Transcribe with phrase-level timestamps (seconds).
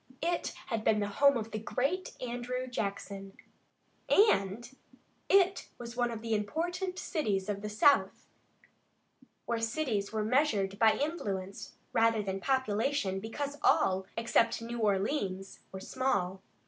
[0.23, 3.37] It had been the home of the great Andrew Jackson,
[4.09, 4.67] and
[5.29, 8.25] it was one of the important cities of the South,
[9.45, 15.79] where cities were measured by influence rather than population, because all, except New Orleans, were
[15.79, 16.41] small.